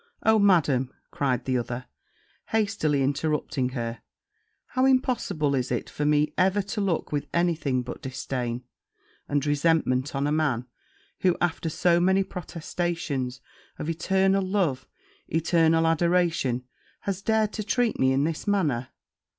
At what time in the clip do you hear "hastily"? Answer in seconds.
2.47-3.03